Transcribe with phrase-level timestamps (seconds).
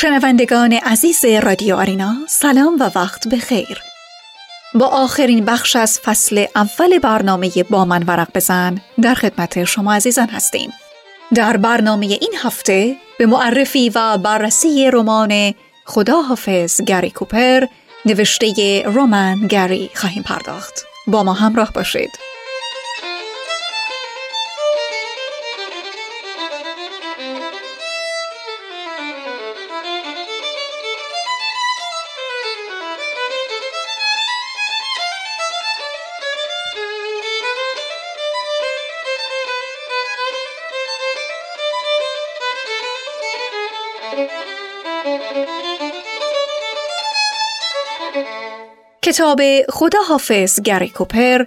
[0.00, 3.82] شنوندگان عزیز رادیو آرینا سلام و وقت بخیر.
[4.74, 10.28] با آخرین بخش از فصل اول برنامه با من ورق بزن در خدمت شما عزیزان
[10.28, 10.70] هستیم.
[11.34, 15.54] در برنامه این هفته به معرفی و بررسی رمان
[15.86, 17.66] خدا حافظ گری کوپر
[18.06, 20.84] نوشته رومن گری خواهیم پرداخت.
[21.06, 22.29] با ما همراه باشید.
[49.10, 51.44] کتاب خدا حافظ گری کوپر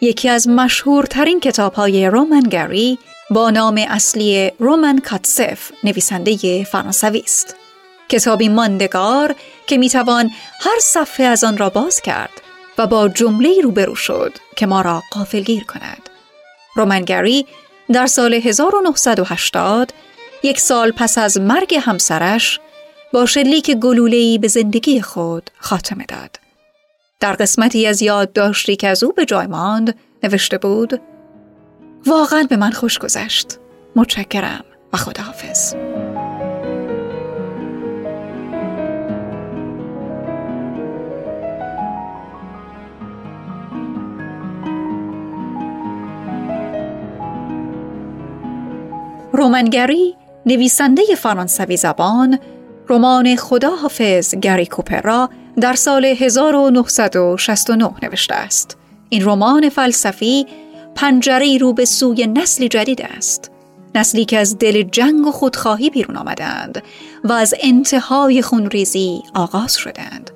[0.00, 2.98] یکی از مشهورترین کتاب های رومن گری
[3.30, 7.56] با نام اصلی رومن کاتسف نویسنده فرانسوی است.
[8.08, 9.34] کتابی ماندگار
[9.66, 12.30] که می‌توان هر صفحه از آن را باز کرد
[12.78, 16.08] و با جمله روبرو شد که ما را قافلگیر کند.
[16.74, 17.46] رومن گری
[17.92, 19.92] در سال 1980
[20.42, 22.60] یک سال پس از مرگ همسرش
[23.12, 26.45] با شلیک گلوله‌ای به زندگی خود خاتمه داد.
[27.20, 31.00] در قسمتی از یادداشتی که از او به جای ماند نوشته بود
[32.06, 33.58] واقعا به من خوش گذشت.
[33.96, 35.74] متشکرم و خداحافظ.
[49.32, 52.38] رومنگری نویسنده فرانسوی زبان
[52.88, 58.76] رمان خدا حافظ گری کوپر را در سال 1969 نوشته است.
[59.08, 60.46] این رمان فلسفی
[60.94, 63.50] پنجره رو به سوی نسلی جدید است.
[63.94, 66.82] نسلی که از دل جنگ و خودخواهی بیرون آمدند
[67.24, 70.30] و از انتهای خونریزی آغاز شدند.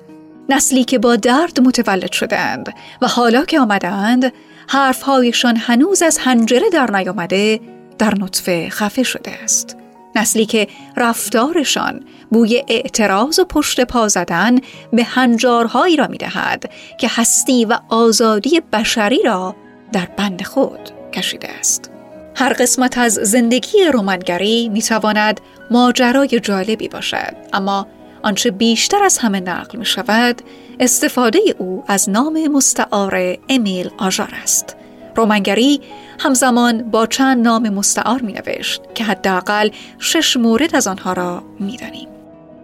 [0.49, 4.33] نسلی که با درد متولد شدند و حالا که آمدند
[4.67, 7.59] حرفهایشان هنوز از هنجره در نیامده
[7.97, 9.77] در نطفه خفه شده است.
[10.15, 10.67] نسلی که
[10.97, 14.55] رفتارشان بوی اعتراض و پشت پا زدن
[14.93, 19.55] به هنجارهایی را می دهد که هستی و آزادی بشری را
[19.91, 21.91] در بند خود کشیده است.
[22.35, 27.87] هر قسمت از زندگی رومنگری می تواند ماجرای جالبی باشد اما
[28.23, 30.41] آنچه بیشتر از همه نقل می شود
[30.79, 34.75] استفاده او از نام مستعار امیل آژار است
[35.15, 35.81] رومنگری
[36.19, 39.69] همزمان با چند نام مستعار می نوشت که حداقل
[39.99, 42.07] شش مورد از آنها را می دانیم.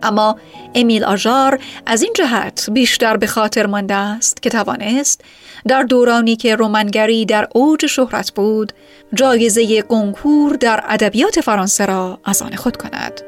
[0.04, 0.36] اما
[0.76, 5.22] امیل آژار از این جهت بیشتر به خاطر مانده است که توانست
[5.68, 8.74] در دورانی که رومنگری در اوج شهرت بود
[9.14, 13.22] جایزه کنکور در ادبیات فرانسه را از آن خود کند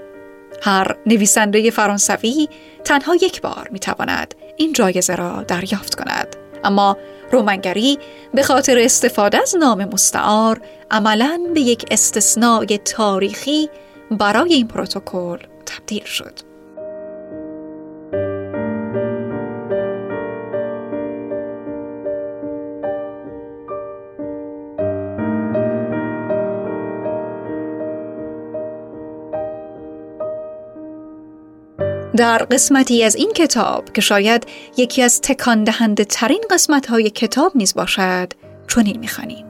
[0.61, 2.47] هر نویسنده فرانسوی
[2.83, 6.97] تنها یک بار می تواند این جایزه را دریافت کند اما
[7.31, 7.99] رومنگری
[8.33, 13.69] به خاطر استفاده از نام مستعار عملا به یک استثناء تاریخی
[14.11, 16.48] برای این پروتکل تبدیل شد.
[32.19, 34.47] در قسمتی از این کتاب که شاید
[34.77, 38.33] یکی از تکان دهنده ترین قسمت های کتاب نیز باشد
[38.67, 39.45] چنین می‌خوانیم.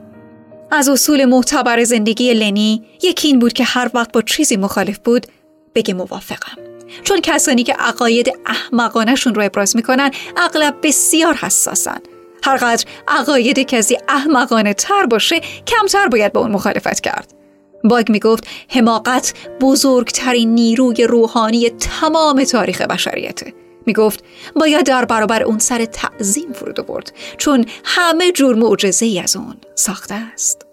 [0.70, 5.26] از اصول معتبر زندگی لنی یکی این بود که هر وقت با چیزی مخالف بود
[5.74, 6.58] بگه موافقم.
[7.04, 12.00] چون کسانی که عقاید احمقانشون رو ابراز می‌کنن اغلب بسیار حساسن.
[12.44, 17.39] هرقدر عقاید کسی احمقانه تر باشه کمتر باید با اون مخالفت کرد.
[17.84, 23.54] باگ می گفت حماقت بزرگترین نیروی روحانی تمام تاریخ بشریته.
[23.86, 24.24] می گفت
[24.56, 29.56] باید در برابر اون سر تعظیم فرود برد چون همه جور معجزه ای از اون
[29.74, 30.66] ساخته است.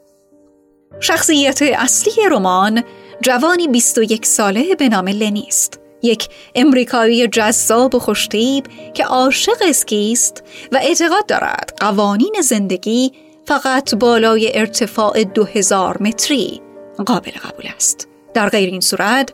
[1.00, 2.84] شخصیت اصلی رمان
[3.22, 10.44] جوانی 21 ساله به نام لنی است یک امریکایی جذاب و خوشتیب که عاشق اسکیست
[10.72, 13.12] و اعتقاد دارد قوانین زندگی
[13.46, 16.62] فقط بالای ارتفاع 2000 متری
[17.06, 18.08] قابل قبول است.
[18.34, 19.34] در غیر این صورت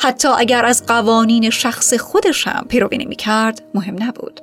[0.00, 4.40] حتی اگر از قوانین شخص خودش هم پیروی نمی کرد مهم نبود.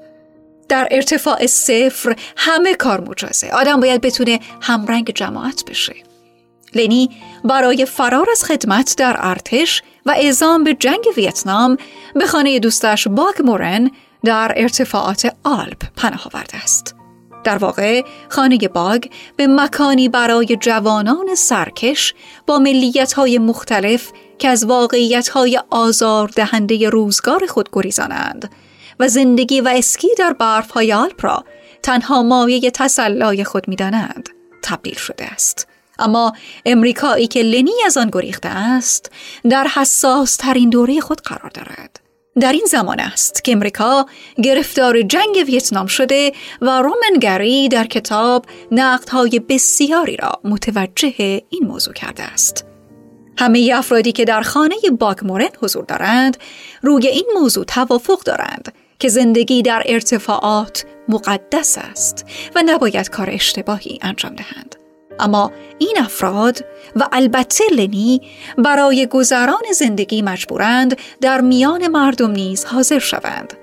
[0.70, 3.50] در ارتفاع صفر همه کار مجازه.
[3.50, 5.96] آدم باید بتونه همرنگ جماعت بشه.
[6.76, 7.10] لنی
[7.44, 11.78] برای فرار از خدمت در ارتش و اعزام به جنگ ویتنام
[12.16, 13.92] به خانه دوستش باگ مورن
[14.24, 16.99] در ارتفاعات آلپ پناه آورده است.
[17.44, 19.06] در واقع خانه باگ
[19.36, 22.14] به مکانی برای جوانان سرکش
[22.48, 28.52] با ملیت های مختلف که از واقعیت های آزار دهنده روزگار خود گریزانند
[29.00, 31.46] و زندگی و اسکی در برف های آلپ را
[31.84, 34.30] تنها مایه تسلای خود می‌دانند
[34.64, 35.68] تبدیل شده است.
[36.00, 36.34] اما
[36.66, 39.12] امریکایی که لنی از آن گریخته است
[39.50, 42.09] در حساس ترین دوره خود قرار دارد.
[42.40, 44.06] در این زمان است که امریکا
[44.44, 46.32] گرفتار جنگ ویتنام شده
[46.62, 51.16] و رومن گری در کتاب نقدهای بسیاری را متوجه
[51.50, 52.66] این موضوع کرده است.
[53.38, 56.38] همه افرادی که در خانه باگمورن حضور دارند
[56.82, 64.00] روی این موضوع توافق دارند که زندگی در ارتفاعات مقدس است و نباید کار اشتباهی
[64.02, 64.76] انجام دهند.
[65.20, 68.22] اما این افراد و البته لنی
[68.58, 73.54] برای گذران زندگی مجبورند در میان مردم نیز حاضر شوند.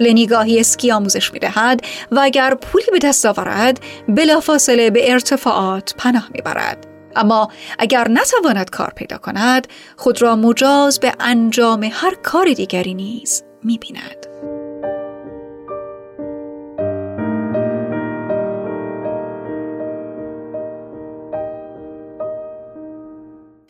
[0.00, 1.80] لنی گاهی اسکی آموزش می دهد
[2.12, 6.86] و اگر پولی به دست آورد بلافاصله به ارتفاعات پناه می برد.
[7.16, 13.42] اما اگر نتواند کار پیدا کند خود را مجاز به انجام هر کار دیگری نیز
[13.62, 14.53] می بیند.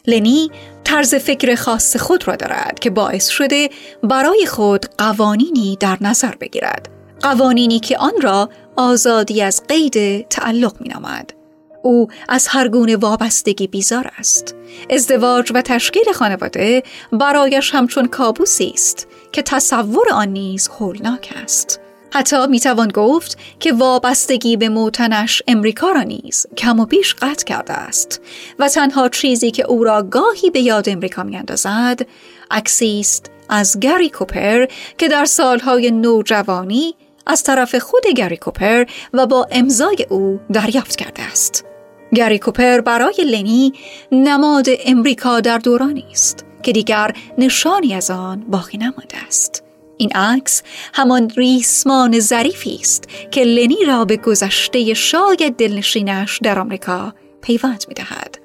[0.07, 0.51] لنی
[0.85, 3.71] طرز فکر خاص خود را دارد که باعث شده
[4.03, 6.89] برای خود قوانینی در نظر بگیرد.
[7.23, 11.35] قوانینی که آن را آزادی از قید تعلق می نامد.
[11.83, 14.55] او از هر گونه وابستگی بیزار است.
[14.91, 21.81] ازدواج و تشکیل خانواده برایش همچون کابوسی است که تصور آن نیز هولناک است.
[22.15, 27.73] حتی می‌توان گفت که وابستگی به موتنش امریکا را نیز کم و بیش قطع کرده
[27.73, 28.21] است
[28.59, 32.01] و تنها چیزی که او را گاهی به یاد امریکا میاندازد
[32.51, 34.67] عکسی است از گری کوپر
[34.99, 36.95] که در سالهای نوجوانی
[37.27, 41.65] از طرف خود گری کوپر و با امضای او دریافت کرده است.
[42.15, 43.73] گری کوپر برای لنی
[44.13, 49.65] نماد امریکا در دورانی است که دیگر نشانی از آن باقی نمانده است.
[49.97, 50.63] این عکس
[50.95, 57.95] همان ریسمان ظریفی است که لنی را به گذشته شاید دلنشینش در آمریکا پیوند می
[57.95, 58.39] دهد.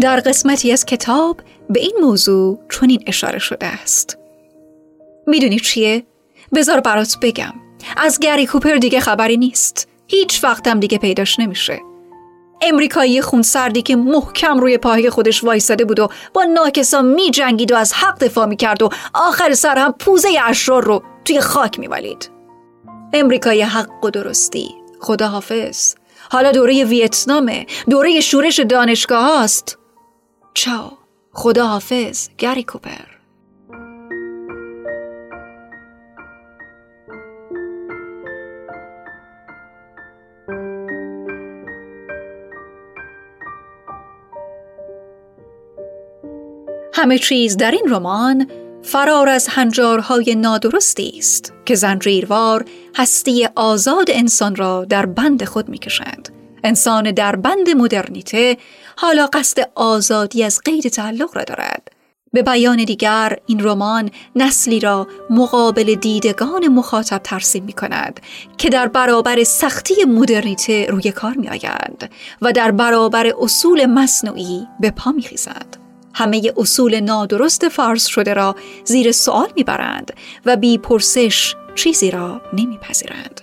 [0.00, 1.40] در قسمتی از کتاب
[1.70, 4.18] به این موضوع چنین اشاره شده است.
[5.26, 6.02] می‌دونی چیه؟
[6.54, 7.54] بذار برات بگم.
[7.96, 9.88] از گری کوپر دیگه خبری نیست.
[10.06, 11.80] هیچ وقتم دیگه پیداش نمیشه.
[12.62, 17.76] امریکایی خونسردی که محکم روی پاهای خودش وایستاده بود و با ناکسا می جنگید و
[17.76, 21.86] از حق دفاع می کرد و آخر سر هم پوزه اشرار رو توی خاک می
[21.86, 22.30] ولید.
[23.12, 24.74] امریکای حق و درستی.
[25.00, 25.94] خدا حافظ
[26.30, 29.78] حالا دوره ویتنامه دوره شورش دانشگاه هاست
[30.54, 30.90] چاو.
[31.32, 33.11] خدا حافظ گری کوپر.
[47.02, 48.46] همه چیز در این رمان
[48.82, 52.64] فرار از هنجارهای نادرستی است که زنجیروار
[52.96, 56.28] هستی آزاد انسان را در بند خود می‌کشند.
[56.64, 58.56] انسان در بند مدرنیته
[58.96, 61.88] حالا قصد آزادی از قید تعلق را دارد.
[62.32, 68.20] به بیان دیگر این رمان نسلی را مقابل دیدگان مخاطب ترسیم می کند
[68.58, 72.10] که در برابر سختی مدرنیته روی کار می آید
[72.42, 75.81] و در برابر اصول مصنوعی به پا می خیزد.
[76.14, 80.12] همه اصول نادرست فارس شده را زیر سوال می‌برند
[80.46, 83.40] و بی پرسش چیزی را نمیپذیرند.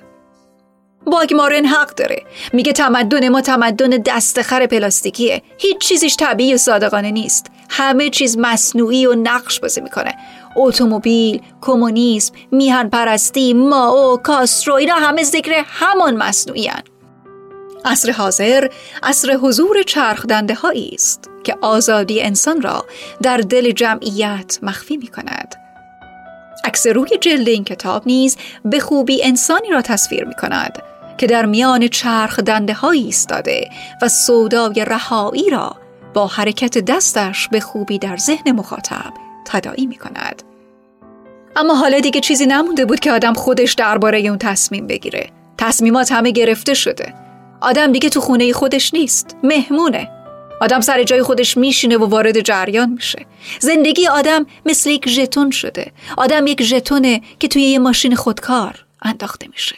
[1.06, 2.24] باگمارن حق داره
[2.54, 9.06] میگه تمدن ما تمدن دستخر پلاستیکیه هیچ چیزیش طبیعی و صادقانه نیست همه چیز مصنوعی
[9.06, 10.16] و نقش بازی می‌کنه
[10.56, 16.84] اتومبیل کمونیسم میهن پرستی ماو کاسترو اینا همه ذکر همان مصنوعی هن.
[17.86, 18.68] عصر حاضر
[19.04, 22.86] عصر حضور چرخدنده هایی است که آزادی انسان را
[23.22, 25.56] در دل جمعیت مخفی می کند.
[26.64, 30.84] عکس روی جلد این کتاب نیز به خوبی انسانی را تصویر می کند
[31.18, 33.70] که در میان چرخ دنده هایی ایستاده
[34.02, 35.76] و سودای رهایی را
[36.14, 39.14] با حرکت دستش به خوبی در ذهن مخاطب
[39.46, 40.44] تداعی می کند.
[41.56, 45.30] اما حالا دیگه چیزی نمونده بود که آدم خودش درباره اون تصمیم بگیره.
[45.58, 47.29] تصمیمات همه گرفته شده.
[47.62, 49.36] آدم دیگه تو خونه خودش نیست.
[49.44, 50.10] مهمونه.
[50.62, 53.26] آدم سر جای خودش میشینه و وارد جریان میشه
[53.60, 59.48] زندگی آدم مثل یک ژتون شده آدم یک ژتونه که توی یه ماشین خودکار انداخته
[59.48, 59.76] میشه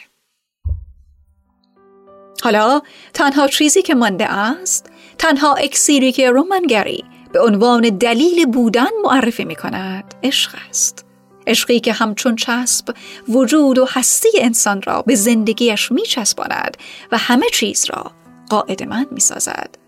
[2.42, 2.80] حالا
[3.14, 9.56] تنها چیزی که مانده است تنها اکسیری که رومنگری به عنوان دلیل بودن معرفی می
[9.56, 11.01] کند عشق است
[11.46, 12.94] عشقی که همچون چسب
[13.28, 16.76] وجود و هستی انسان را به زندگیش می چسباند
[17.12, 18.12] و همه چیز را
[18.50, 19.78] قاعد من می سازد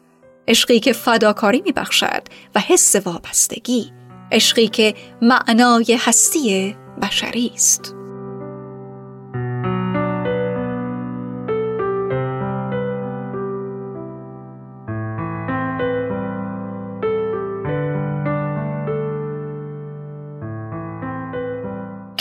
[0.49, 2.23] عشقی که فداکاری می بخشد
[2.54, 3.92] و حس وابستگی.
[4.32, 7.94] عشقی که معنای هستی بشری است.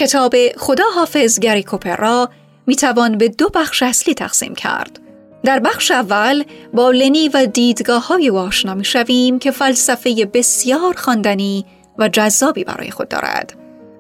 [0.04, 2.30] کتاب خدا حافظ گری کوپر را
[2.68, 5.00] می توان به دو بخش اصلی تقسیم کرد.
[5.44, 6.44] در بخش اول
[6.74, 11.66] با لنی و دیدگاه های آشنا می شویم که فلسفه بسیار خواندنی
[11.98, 13.54] و جذابی برای خود دارد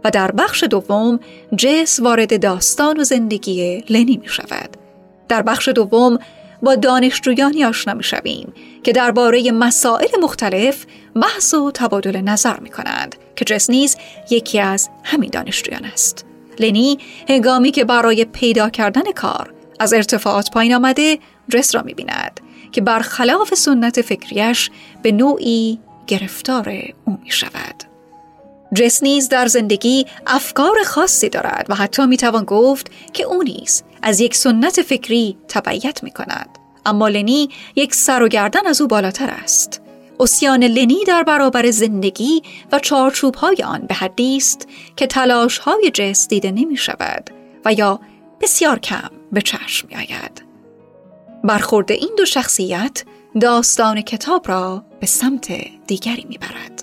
[0.03, 1.19] و در بخش دوم
[1.55, 4.77] جس وارد داستان و زندگی لنی می شود.
[5.29, 6.19] در بخش دوم
[6.63, 8.53] با دانشجویانی آشنا می شویم
[8.83, 10.85] که درباره مسائل مختلف
[11.21, 13.97] بحث و تبادل نظر می کنند که جس نیز
[14.29, 16.25] یکی از همین دانشجویان است.
[16.59, 16.97] لنی
[17.29, 22.39] هنگامی که برای پیدا کردن کار از ارتفاعات پایین آمده جس را می بیند
[22.71, 24.69] که برخلاف سنت فکریش
[25.01, 26.73] به نوعی گرفتار
[27.05, 27.92] او می شود.
[28.73, 33.83] جس نیز در زندگی افکار خاصی دارد و حتی می توان گفت که او نیز
[34.01, 36.49] از یک سنت فکری تبعیت می کند.
[36.85, 39.81] اما لنی یک سر و گردن از او بالاتر است.
[40.19, 45.91] اسیان لنی در برابر زندگی و چارچوب های آن به حدی است که تلاش های
[45.93, 47.29] جس دیده نمی شود
[47.65, 47.99] و یا
[48.41, 50.43] بسیار کم به چشم می آید.
[51.43, 53.03] برخورد این دو شخصیت
[53.41, 55.53] داستان کتاب را به سمت
[55.87, 56.82] دیگری می برد.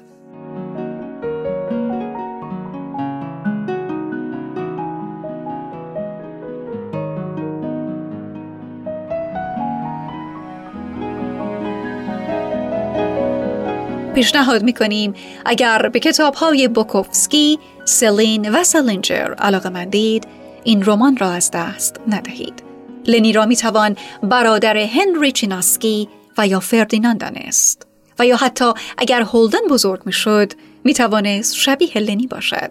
[14.21, 15.15] پیشنهاد می‌کنیم.
[15.45, 20.27] اگر به کتاب های بوکوفسکی، سلین و سلینجر علاقه مندید
[20.65, 22.63] این رمان را از دست ندهید.
[23.07, 26.09] لنی را می‌توان برادر هنری چیناسکی
[26.39, 27.87] و یا فردیناند دانست.
[28.19, 30.53] و یا حتی اگر هولدن بزرگ می‌شد
[30.85, 32.71] می‌توانست شبیه لنی باشد.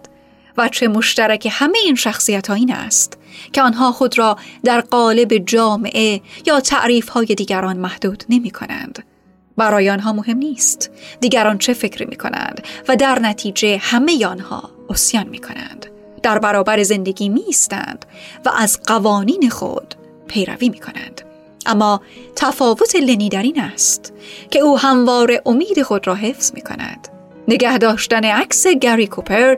[0.56, 3.18] و چه مشترک همه این شخصیت ها این است
[3.52, 9.09] که آنها خود را در قالب جامعه یا تعریف های دیگران محدود نمی کنند
[9.56, 10.90] برای آنها مهم نیست.
[11.20, 15.86] دیگران چه فکری می کنند و در نتیجه همه آنها اسیان می کنند
[16.22, 18.04] در برابر زندگی می ایستند
[18.44, 19.94] و از قوانین خود
[20.28, 21.22] پیروی می کنند
[21.66, 22.00] اما
[22.36, 24.12] تفاوت لنی در این است
[24.50, 27.08] که او هموار امید خود را حفظ می کند
[27.48, 29.56] نگه داشتن عکس گری کوپر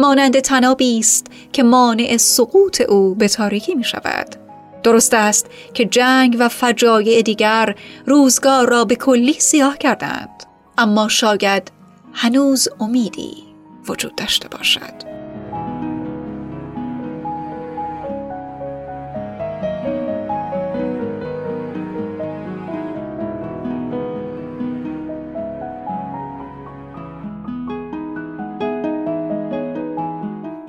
[0.00, 4.43] مانند تنابی است که مانع سقوط او به تاریکی می شود
[4.84, 7.74] درست است که جنگ و فجایع دیگر
[8.06, 10.44] روزگار را به کلی سیاه کردند.
[10.78, 11.72] اما شاید
[12.12, 13.34] هنوز امیدی
[13.88, 15.14] وجود داشته باشد.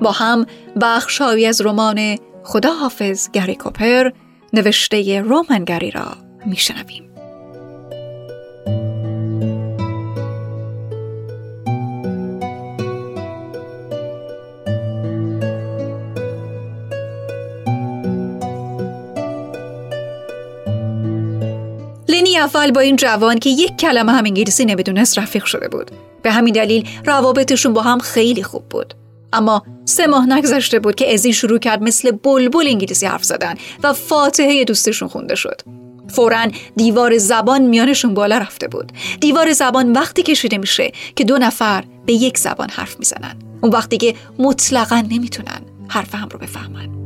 [0.00, 0.46] با هم
[0.80, 4.10] بخشهایی از رمان خدا حافظ گری کوپر
[4.52, 7.10] نوشته رومنگری را میشنویم.
[22.08, 25.90] لینی اول با این جوان که یک کلمه هم انگلیسی نمی‌دونست رفیق شده بود.
[26.22, 28.94] به همین دلیل روابطشون با هم خیلی خوب بود.
[29.36, 33.92] اما سه ماه نگذشته بود که ازی شروع کرد مثل بلبل انگلیسی حرف زدن و
[33.92, 35.60] فاتحه دوستشون خونده شد.
[36.08, 38.92] فورا دیوار زبان میانشون بالا رفته بود.
[39.20, 43.36] دیوار زبان وقتی کشیده میشه که دو نفر به یک زبان حرف می‌زنن.
[43.60, 47.05] اون وقتی که مطلقا نمی‌تونن حرف هم رو بفهمن.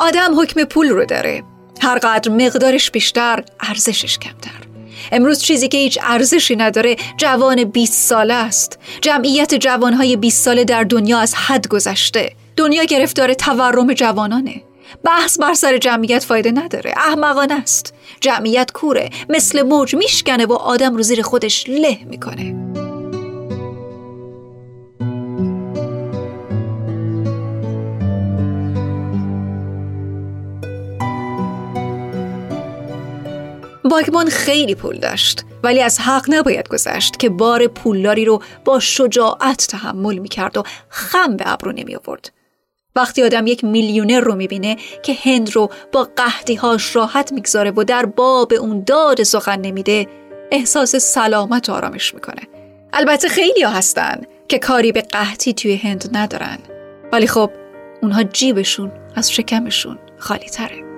[0.00, 1.42] آدم حکم پول رو داره.
[1.80, 4.50] هرقدر مقدارش بیشتر ارزشش کمتر.
[5.12, 8.78] امروز چیزی که هیچ ارزشی نداره جوان 20 ساله است.
[9.00, 12.32] جمعیت جوانهای 20 ساله در دنیا از حد گذشته.
[12.56, 14.62] دنیا گرفتار تورم جوانانه.
[15.04, 16.94] بحث بر سر جمعیت فایده نداره.
[16.96, 17.94] احمقانه است.
[18.20, 19.10] جمعیت کوره.
[19.28, 22.79] مثل موج میشکنه و آدم رو زیر خودش له می‌کنه.
[33.90, 39.66] باگمان خیلی پول داشت ولی از حق نباید گذشت که بار پولداری رو با شجاعت
[39.66, 42.32] تحمل می‌کرد و خم به ابرو نمی آورد.
[42.96, 48.06] وقتی آدم یک میلیونر رو می‌بینه که هند رو با قهدیهاش راحت می‌گذاره و در
[48.06, 50.06] باب اون داد سخن نمیده
[50.50, 52.42] احساس سلامت و آرامش می‌کنه.
[52.92, 56.58] البته خیلی ها هستن که کاری به قحطی توی هند ندارن.
[57.12, 57.50] ولی خب
[58.02, 60.89] اونها جیبشون از شکمشون خالی تره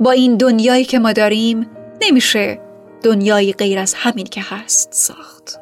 [0.00, 1.70] با این دنیایی که ما داریم
[2.02, 2.60] نمیشه
[3.02, 5.60] دنیایی غیر از همین که هست ساخت.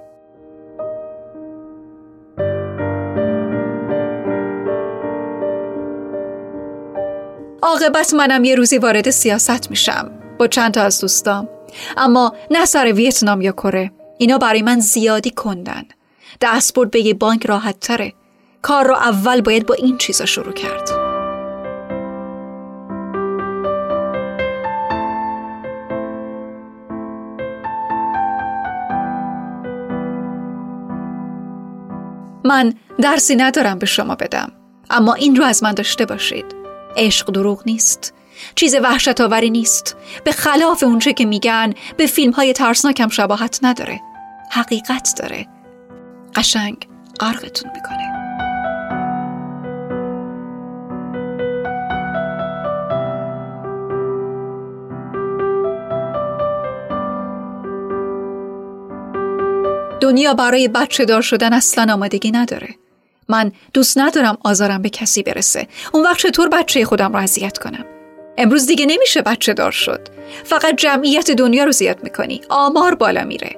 [7.63, 11.49] عاقبت منم یه روزی وارد سیاست میشم با چند تا از دوستام.
[11.97, 15.85] اما نه سر ویتنام یا کره اینا برای من زیادی کندن.
[16.41, 18.13] دستبرد به یه بانک راحت تره.
[18.63, 20.98] کار رو اول باید با این چیزا شروع کرد.
[32.49, 34.53] من درسی ندارم به شما بدم.
[34.91, 36.45] اما این رو از من داشته باشید.
[36.97, 38.15] عشق دروغ نیست.
[38.55, 39.97] چیز وحشت آوری نیست.
[40.25, 44.01] به خلاف اونچه که میگن به فیلم های ترسناکم شباهت نداره.
[44.51, 45.47] حقیقت داره.
[46.35, 46.87] قشنگ
[47.21, 48.18] غرقتون می‌کنه.
[60.01, 62.69] دنیا برای بچه دار شدن اصلا آمادگی نداره.
[63.29, 65.67] من دوست ندارم آزارم به کسی برسه.
[65.93, 67.85] اون وقت چطور بچه خودم رو اذیت کنم؟
[68.39, 70.09] امروز دیگه نمیشه بچه دار شد.
[70.45, 72.41] فقط جمعیت دنیا رو زیاد می‌کنی.
[72.49, 73.57] آمار بالا میره.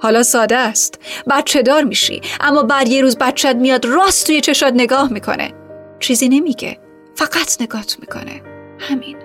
[0.00, 0.98] حالا ساده است.
[1.30, 2.20] بچه دار میشی.
[2.40, 5.52] اما بعد یه روز بچت میاد راست توی چشات نگاه می‌کنه.
[6.00, 6.78] چیزی نمیگه.
[7.14, 8.42] فقط نگات می‌کنه.
[8.78, 9.16] همین.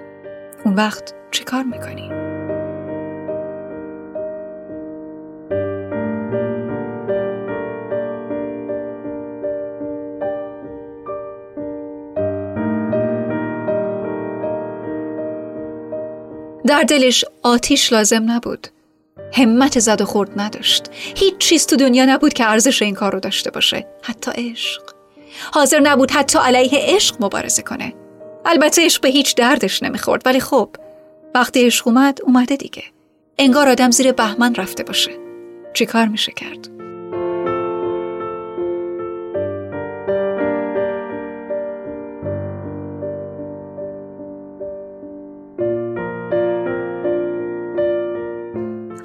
[0.65, 2.30] اون وقت چی کار می‌کنی؟
[16.71, 18.67] در دلش آتیش لازم نبود.
[19.33, 20.83] همت زد و خورد نداشت.
[21.15, 23.87] هیچ چیز تو دنیا نبود که ارزش این کار رو داشته باشه.
[24.01, 24.81] حتی عشق.
[25.51, 27.93] حاضر نبود حتی علیه عشق مبارزه کنه.
[28.45, 30.69] البته عشق به هیچ دردش نمی‌خورد ولی خب
[31.35, 32.83] وقتی عشق اومد اومده دیگه.
[33.37, 35.11] انگار آدم زیر بهمن رفته باشه.
[35.73, 36.80] چی کار میشه کرد؟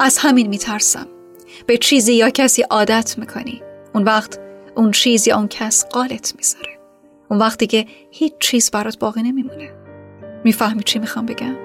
[0.07, 1.07] از همین میترسم.
[1.67, 3.63] به چیزی یا کسی عادت می‌کنی.
[3.95, 4.39] اون وقت
[4.75, 6.79] اون چیز یا اون کس قالت می‌ذاره.
[7.31, 9.73] اون وقتی که هیچ چیز برات باقی نمیمونه.
[10.45, 11.57] می‌فهمی چی می‌خوام بگم؟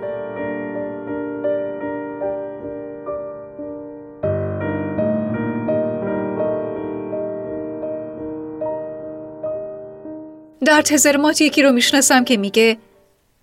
[10.65, 12.77] در تزرمات یکی رو می‌شناسم که میگه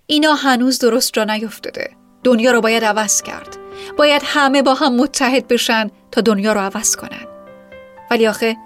[0.07, 1.91] اینا هنوز درست جا نیفتاده.
[2.25, 3.58] دنیا رو باید عوض کرد.
[3.97, 7.27] باید همه با هم متحد بشن تا دنیا رو عوض کنن.
[8.11, 8.57] ولی آخه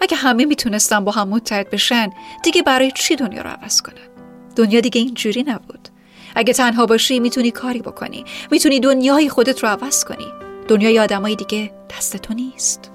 [0.00, 2.10] اگه همه می‌تونستن با هم متحد بشن
[2.42, 4.08] دیگه برای چی دنیا رو عوض کنن؟
[4.56, 5.88] دنیا دیگه اینجوری نبود.
[6.34, 8.24] اگه تنها باشی می‌تونی کاری بکنی.
[8.50, 10.26] می‌تونی دنیای خودت رو عوض کنی.
[10.68, 12.91] دنیای آدمای دیگه دست تو نیست.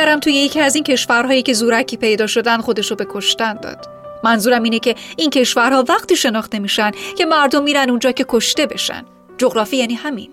[0.00, 3.86] پدرم توی یکی از این کشورهایی که زورکی پیدا شدن خودشو به کشتن داد.
[4.24, 9.04] منظورم اینه که این کشورها وقتی شناخته میشن که مردم میرن اونجا که کشته بشن.
[9.38, 10.30] جغرافی یعنی همین.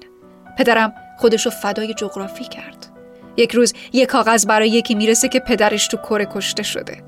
[0.58, 2.88] پدرم خودشو فدای جغرافی کرد.
[3.38, 7.04] یک روز یک کاغذ برای یکی می‌رسه که پدرش تو کره کشته شده.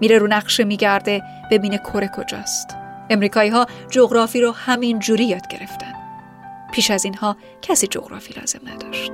[0.00, 2.76] میره رو نقشه میگرده ببینه کره کجاست.
[3.10, 5.92] امریکایی ها جغرافی رو همین جوری یاد گرفتن.
[6.72, 9.12] پیش از اینها کسی جغرافی لازم نداشت.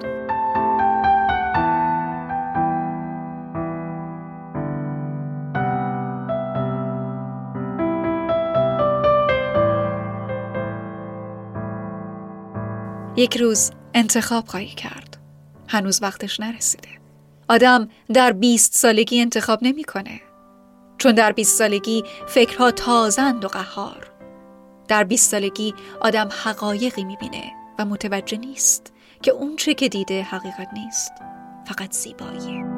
[13.21, 15.17] یک روز انتخاب خواهی کرد.
[15.69, 16.89] هنوز وقتش نرسیده.
[17.49, 20.21] آدم در بیست سالگی انتخاب نمی‌کنه.
[20.99, 24.11] چون در بیست سالگی فکرها تازند و قهار.
[24.89, 30.69] در بیست سالگی آدم حقایقی می‌بینه و متوجه نیست که اون چه که دیده حقیقت
[30.73, 31.13] نیست.
[31.67, 32.70] فقط زیباییه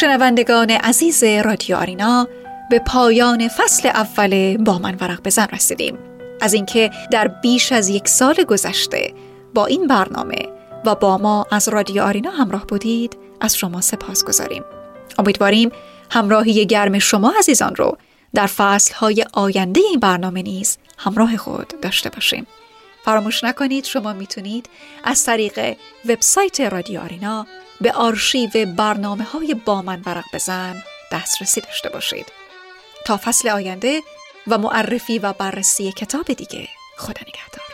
[0.00, 2.28] شنوندگان عزیز رادیو آرینا
[2.70, 5.98] به پایان فصل اول با من ورق بزن رسیدیم
[6.40, 9.14] از اینکه در بیش از یک سال گذشته
[9.54, 10.48] با این برنامه
[10.84, 14.64] و با ما از رادیو آرینا همراه بودید از شما سپاس گذاریم.
[15.18, 15.70] امیدواریم
[16.10, 17.98] همراهی گرم شما عزیزان رو
[18.34, 22.46] در فصلهای آینده این برنامه نیز همراه خود داشته باشیم.
[23.04, 24.68] فراموش نکنید شما می‌تونید
[25.04, 25.76] از طریق
[26.08, 27.46] وبسایت رادیو آرینا
[27.80, 32.26] به آرشیو برنامه های با من ورق بزن دسترسی داشته باشید.
[33.06, 34.02] تا فصل آینده
[34.46, 37.69] و معرفی و بررسی کتاب دیگه خدا نگهدار.